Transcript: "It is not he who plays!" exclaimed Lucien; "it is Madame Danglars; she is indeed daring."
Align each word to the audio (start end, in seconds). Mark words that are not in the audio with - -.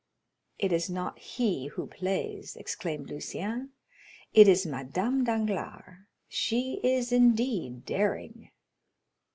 "It 0.57 0.71
is 0.73 0.89
not 0.89 1.19
he 1.19 1.67
who 1.67 1.85
plays!" 1.85 2.55
exclaimed 2.55 3.11
Lucien; 3.11 3.69
"it 4.33 4.47
is 4.47 4.65
Madame 4.65 5.23
Danglars; 5.23 5.97
she 6.27 6.79
is 6.81 7.11
indeed 7.11 7.85
daring." 7.85 8.49